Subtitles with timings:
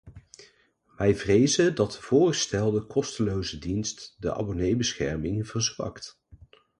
[0.97, 6.19] Wij vrezen dat de voorgestelde kosteloze dienst de abonneebescherming verzwakt.